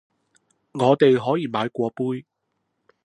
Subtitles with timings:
[0.71, 2.25] 我哋可以買過杯